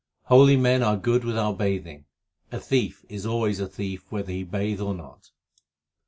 Holy 0.23 0.57
men 0.57 0.81
are 0.81 0.97
good 0.97 1.23
without 1.23 1.59
bathing; 1.59 2.05
a 2.51 2.59
thief 2.59 3.05
is 3.07 3.23
always 3.23 3.59
a 3.59 3.67
thief 3.67 4.11
whether 4.11 4.31
he 4.31 4.43
bathe 4.43 4.81
or 4.81 4.95
not. 4.95 5.29